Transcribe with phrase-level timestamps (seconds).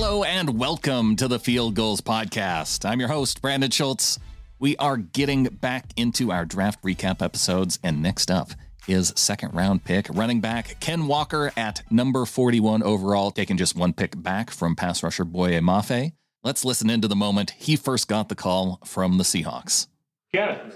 [0.00, 2.88] Hello and welcome to the Field Gulls Podcast.
[2.88, 4.20] I'm your host, Brandon Schultz.
[4.60, 8.52] We are getting back into our draft recap episodes, and next up
[8.86, 13.92] is second round pick running back Ken Walker at number 41 overall, taking just one
[13.92, 16.12] pick back from pass rusher Boye Mafe.
[16.44, 19.88] Let's listen into the moment he first got the call from the Seahawks.
[20.32, 20.72] Ken.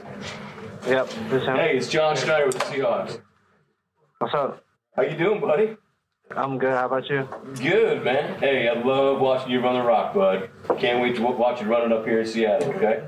[0.84, 1.09] Yep.
[1.12, 3.23] Hey, it's John Schneider with the Seahawks.
[4.19, 4.65] What's up?
[4.97, 5.77] How you doing, buddy?
[6.37, 6.73] I'm good.
[6.73, 7.29] How about you?
[7.57, 8.39] Good, man.
[8.41, 10.51] Hey, I love watching you run the rock, bud.
[10.79, 13.05] Can't wait to watch you run it up here in Seattle, okay?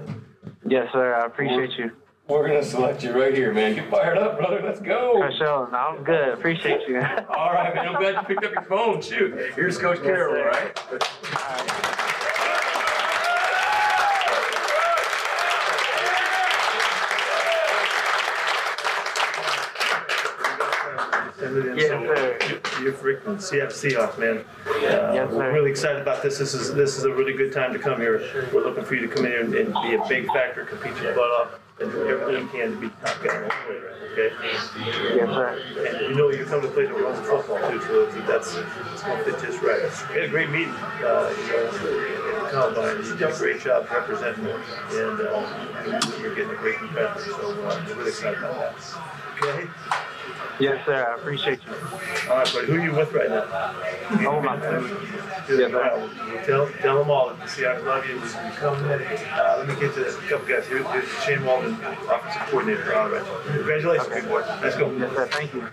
[0.66, 1.14] Yes, sir.
[1.14, 1.90] I appreciate you.
[2.26, 3.74] We're going to select you right here, man.
[3.74, 4.62] Get fired up, brother.
[4.64, 5.18] Let's go.
[5.18, 5.68] For sure.
[5.70, 6.30] No, I'm good.
[6.30, 6.96] Appreciate you.
[6.96, 7.88] All right, man.
[7.88, 9.02] I'm glad you picked up your phone.
[9.02, 9.52] Shoot.
[9.54, 10.80] Here's Coach Carroll, all right?
[10.90, 11.93] Yes,
[22.84, 24.44] You're freaking Seattle Seahawks, man.
[24.66, 24.72] Uh,
[25.14, 25.32] Yes.
[25.32, 26.36] We're really excited about this.
[26.36, 28.20] This is this is a really good time to come here.
[28.52, 30.94] We're looking for you to come in here and, and be a big factor, compete
[31.02, 33.50] your butt off, and do everything you can to be the top guy.
[34.12, 34.34] Okay.
[34.44, 35.62] Yes, sir.
[35.78, 39.32] And you know you're coming to play the football too, so that's it's going to
[39.32, 39.80] fit just right.
[40.10, 42.96] We had a great meeting, uh, you know, at the combine.
[42.98, 47.20] You did a great job representing, and uh, you're getting a great competitor.
[47.20, 49.42] So uh, we're really excited about that.
[49.42, 49.68] Okay.
[50.60, 50.94] Yes, sir.
[50.94, 51.72] I appreciate you.
[52.30, 52.66] All right, buddy.
[52.66, 53.44] Who are you with right now?
[54.28, 54.90] Oh, my family.
[55.46, 55.60] Good.
[55.60, 55.96] Yes, sir.
[55.96, 58.14] Well, tell, tell them all that the Seahawks love you.
[58.14, 58.20] You
[58.56, 59.02] come in.
[59.02, 60.66] Uh, let me get to a couple guys.
[60.68, 62.94] Here, here's Shane Waldron, offensive coordinator.
[62.94, 63.46] All right.
[63.46, 64.40] Congratulations, big boy.
[64.62, 64.90] Let's go.
[64.96, 65.26] Yes, sir.
[65.26, 65.68] Thank you.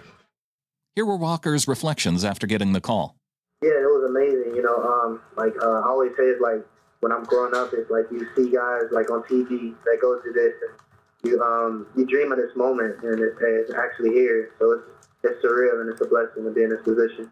[0.96, 3.16] Here were Walker's reflections after getting the call.
[3.62, 4.56] Yeah, it was amazing.
[4.56, 6.66] You know, um, like uh, I always say, it's like
[7.00, 10.34] when I'm growing up, it's like you see guys like on TV that go through
[10.34, 10.78] this, and
[11.24, 14.52] you um you dream of this moment, and it, it's actually here.
[14.60, 17.32] So it's it's surreal, and it's a blessing to be in this position.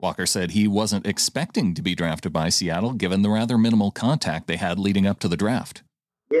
[0.00, 4.46] Walker said he wasn't expecting to be drafted by Seattle given the rather minimal contact
[4.46, 5.82] they had leading up to the draft.
[6.30, 6.40] Yeah,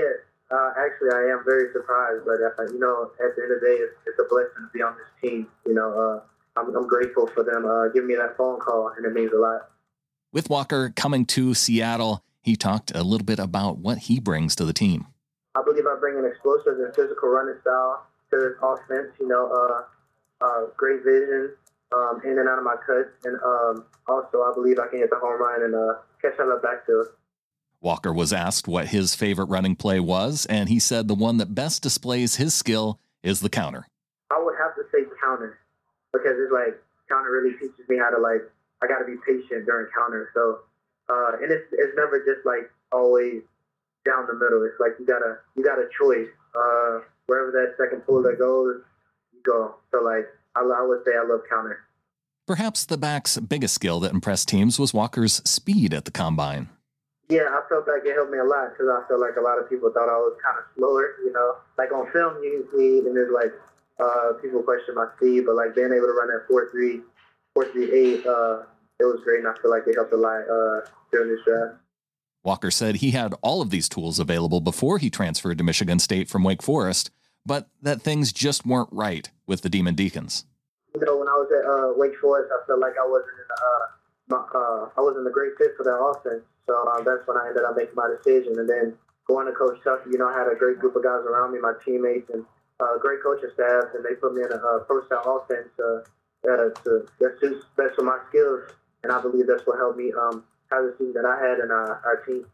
[0.50, 3.66] uh, actually, I am very surprised, but uh, you know, at the end of the
[3.66, 5.48] day, it's, it's a blessing to be on this team.
[5.66, 9.04] You know, uh, I'm, I'm grateful for them uh, giving me that phone call, and
[9.04, 9.70] it means a lot.
[10.32, 14.64] With Walker coming to Seattle, he talked a little bit about what he brings to
[14.64, 15.06] the team.
[15.54, 19.12] I believe I bring an explosive and physical running style to this offense.
[19.20, 21.54] You know, uh, uh, great vision
[21.92, 25.10] um, in and out of my cuts, and um, also I believe I can hit
[25.10, 27.08] the home run and uh, catch of the backfield.
[27.80, 31.54] Walker was asked what his favorite running play was, and he said the one that
[31.54, 33.86] best displays his skill is the counter.
[34.30, 35.58] I would have to say counter
[36.12, 38.42] because it's like counter really teaches me how to like
[38.82, 40.30] I got to be patient during counter.
[40.34, 40.60] So
[41.08, 43.42] uh, and it's it's never just like always
[44.08, 44.64] down the middle.
[44.64, 46.32] It's like you gotta you got a choice.
[46.56, 48.80] Uh, wherever that second puller goes,
[49.32, 49.76] you go.
[49.92, 50.26] So like
[50.56, 51.84] I, I would say I love counter.
[52.46, 56.70] Perhaps the back's biggest skill that impressed teams was Walker's speed at the combine.
[57.28, 59.60] Yeah, I felt like it helped me a lot because I felt like a lot
[59.60, 61.20] of people thought I was kind of slower.
[61.22, 63.52] You know, like on film you can see and there's like
[64.00, 67.02] uh, people question my speed, but like being able to run that four three,
[67.52, 68.64] four three eight, uh,
[68.98, 71.76] it was great, and I feel like it helped a lot uh, during this draft.
[72.42, 76.28] Walker said he had all of these tools available before he transferred to Michigan State
[76.28, 77.10] from Wake Forest,
[77.44, 80.44] but that things just weren't right with the Demon Deacons.
[80.94, 83.48] You know, when I was at uh, Wake Forest, I felt like I wasn't in
[83.50, 83.86] uh,
[84.30, 86.44] uh, I wasn't a great fit for that offense.
[86.66, 88.58] So uh, that's when I ended up making my decision.
[88.58, 88.94] And then
[89.26, 91.60] going to Coach Tucker, you know, I had a great group of guys around me,
[91.60, 92.44] my teammates, and
[92.80, 96.04] uh, great coaching staff, and they put me in a uh, pro style offense uh,
[96.46, 98.70] uh, to that suits best with my skills.
[99.02, 100.44] And I believe that's what helped me um,
[100.98, 102.46] team that I had and uh, our team.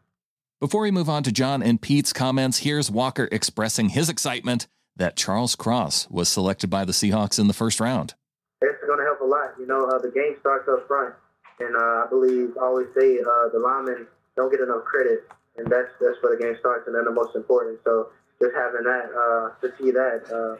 [0.59, 5.15] Before we move on to John and Pete's comments, here's Walker expressing his excitement that
[5.15, 8.13] Charles Cross was selected by the Seahawks in the first round.
[8.61, 9.51] It's going to help a lot.
[9.59, 11.13] You know, uh, the game starts up front,
[11.59, 14.07] and uh, I believe I always say uh, the linemen
[14.37, 15.27] don't get enough credit,
[15.57, 17.79] and that's that's where the game starts, and they're the most important.
[17.83, 18.09] So
[18.41, 20.55] just having that uh, to see that uh,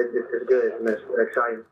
[0.00, 1.64] is, is, is good and it's exciting.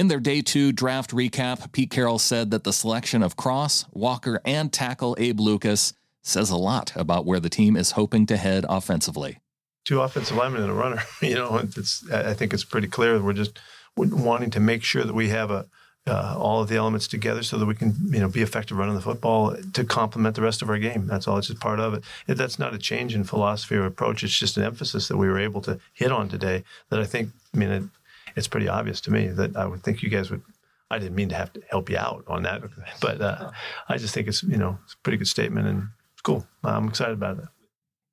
[0.00, 4.40] In their day two draft recap, Pete Carroll said that the selection of Cross, Walker,
[4.46, 5.92] and tackle Abe Lucas
[6.22, 9.40] says a lot about where the team is hoping to head offensively.
[9.84, 11.02] two offensive linemen and a runner.
[11.20, 13.58] You know, it's I think it's pretty clear we're just
[13.94, 15.66] wanting to make sure that we have a
[16.06, 18.94] uh, all of the elements together so that we can, you know, be effective running
[18.94, 21.06] the football to complement the rest of our game.
[21.06, 21.36] That's all.
[21.36, 22.04] It's just part of it.
[22.26, 24.24] That's not a change in philosophy or approach.
[24.24, 26.64] It's just an emphasis that we were able to hit on today.
[26.88, 27.90] That I think, I mean,
[28.36, 30.42] it's pretty obvious to me that I would think you guys would.
[30.92, 32.62] I didn't mean to have to help you out on that,
[33.00, 33.50] but uh,
[33.88, 36.46] I just think it's you know it's a pretty good statement and it's cool.
[36.64, 37.44] I'm excited about it.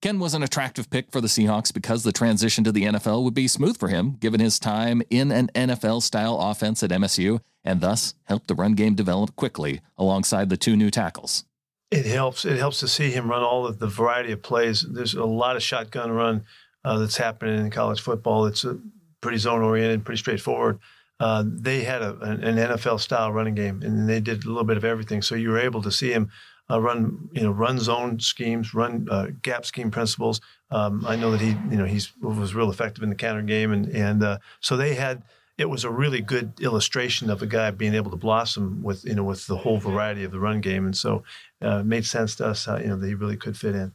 [0.02, 3.34] Ken was an attractive pick for the Seahawks because the transition to the NFL would
[3.34, 7.82] be smooth for him, given his time in an NFL style offense at MSU, and
[7.82, 11.46] thus help the run game develop quickly alongside the two new tackles.
[11.90, 12.46] It helps.
[12.46, 14.86] It helps to see him run all of the variety of plays.
[14.88, 16.46] There's a lot of shotgun run
[16.86, 18.46] uh, that's happening in college football.
[18.46, 18.80] It's a
[19.22, 20.80] pretty zone oriented, pretty straightforward.
[21.20, 24.78] Uh, they had a, an, NFL style running game, and they did a little bit
[24.78, 25.22] of everything.
[25.22, 26.30] So you were able to see him
[26.70, 30.42] uh, run, you know, run zone schemes, run uh, gap scheme principles.
[30.70, 33.72] Um, I know that he, you know, he's was real effective in the counter game,
[33.72, 35.24] and and uh, so they had.
[35.58, 39.16] It was a really good illustration of a guy being able to blossom with, you
[39.16, 41.24] know, with the whole variety of the run game, and so
[41.66, 43.92] uh, it made sense to us, you know, that he really could fit in.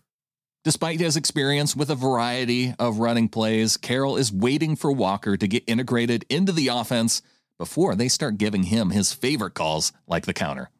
[0.64, 5.48] Despite his experience with a variety of running plays, Carroll is waiting for Walker to
[5.48, 7.20] get integrated into the offense
[7.58, 10.70] before they start giving him his favorite calls like the counter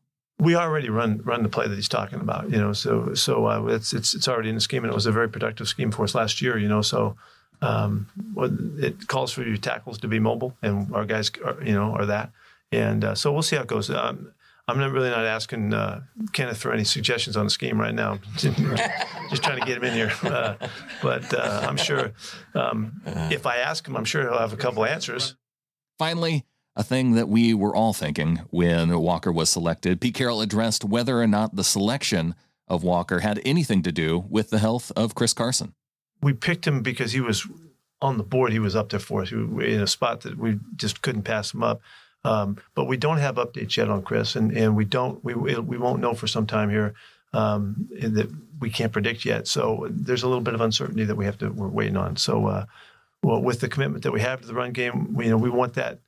[0.42, 2.72] we already run run the play that he's talking about, you know.
[2.72, 5.28] So so uh, it's it's it's already in the scheme, and it was a very
[5.28, 6.82] productive scheme for us last year, you know.
[6.82, 7.16] So
[7.60, 8.08] um,
[8.80, 12.06] it calls for your tackles to be mobile, and our guys, are, you know, are
[12.06, 12.32] that.
[12.72, 13.88] And uh, so we'll see how it goes.
[13.88, 14.32] Um,
[14.72, 16.00] I'm not really not asking uh,
[16.32, 18.20] Kenneth for any suggestions on the scheme right now.
[18.36, 20.10] Just trying to get him in here.
[20.22, 20.54] Uh,
[21.02, 22.12] but uh, I'm sure
[22.54, 25.36] um, if I ask him, I'm sure he'll have a couple answers.
[25.98, 30.00] Finally, a thing that we were all thinking when Walker was selected.
[30.00, 32.34] Pete Carroll addressed whether or not the selection
[32.66, 35.74] of Walker had anything to do with the health of Chris Carson.
[36.22, 37.46] We picked him because he was
[38.00, 38.52] on the board.
[38.52, 39.32] He was up there for us.
[39.32, 41.82] In a spot that we just couldn't pass him up.
[42.24, 45.76] Um, but we don't have updates yet on Chris, and, and we don't we we
[45.76, 46.94] won't know for some time here
[47.32, 48.30] um, that
[48.60, 49.48] we can't predict yet.
[49.48, 52.16] So there's a little bit of uncertainty that we have to we're waiting on.
[52.16, 52.66] So uh,
[53.22, 55.50] well, with the commitment that we have to the run game, we, you know we
[55.50, 55.98] want that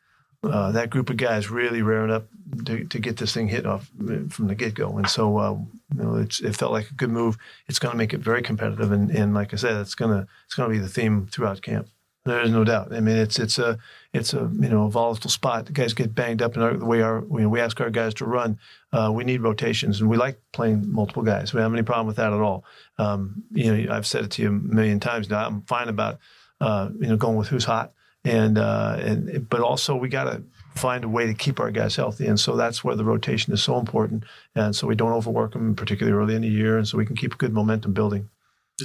[0.44, 2.26] uh, that group of guys really raring up
[2.66, 3.90] to, to get this thing hit off
[4.30, 4.96] from the get go.
[4.98, 5.56] And so, uh,
[5.96, 7.38] you know, it felt like a good move.
[7.66, 10.54] It's going to make it very competitive, and, and like I said, it's gonna it's
[10.54, 11.88] going to be the theme throughout camp.
[12.24, 12.92] There is no doubt.
[12.92, 13.78] I mean, it's it's a
[14.14, 15.66] it's a you know a volatile spot.
[15.66, 18.14] The guys get banged up, and the way our you know, we ask our guys
[18.14, 18.58] to run,
[18.92, 21.52] uh, we need rotations, and we like playing multiple guys.
[21.52, 22.64] We don't have any problem with that at all.
[22.98, 25.46] Um, you know, I've said it to you a million times now.
[25.46, 26.18] I'm fine about
[26.60, 27.92] uh, you know going with who's hot
[28.24, 30.42] and uh, and but also we got to
[30.74, 33.62] find a way to keep our guys healthy, and so that's where the rotation is
[33.62, 34.24] so important,
[34.54, 37.16] and so we don't overwork them, particularly early in the year, and so we can
[37.16, 38.28] keep good momentum building.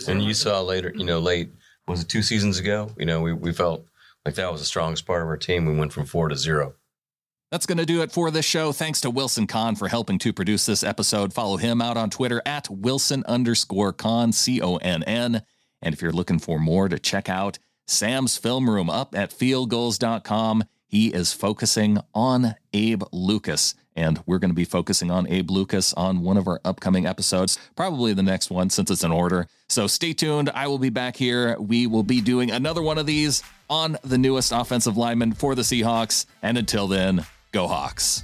[0.08, 1.52] And you saw later, you know, late
[1.90, 2.92] was it two seasons ago?
[2.98, 3.86] You know, we we felt
[4.26, 5.66] like that was the strongest part of our team.
[5.66, 6.76] We went from four to zero.
[7.52, 8.72] That's going to do it for this show.
[8.72, 11.34] Thanks to Wilson Conn for helping to produce this episode.
[11.34, 15.42] Follow him out on Twitter at Wilson underscore Conn, C O N N.
[15.82, 17.58] And if you're looking for more to check out,
[17.88, 20.64] Sam's Film Room up at fieldgulls.com.
[20.86, 25.94] He is focusing on Abe Lucas, and we're going to be focusing on Abe Lucas
[25.94, 29.48] on one of our upcoming episodes, probably the next one since it's in order.
[29.68, 30.50] So stay tuned.
[30.50, 31.60] I will be back here.
[31.60, 35.62] We will be doing another one of these on the newest offensive lineman for the
[35.62, 36.26] Seahawks.
[36.42, 38.24] And until then, go Hawks.